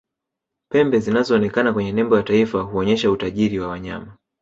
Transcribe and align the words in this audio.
pembe 0.69 0.99
zinazoonekana 0.99 1.73
kwenye 1.73 1.91
nembo 1.91 2.17
ya 2.17 2.23
taifa 2.23 2.61
huonesha 2.61 3.11
utajiri 3.11 3.59
wa 3.59 3.67
wanyama 3.67 4.17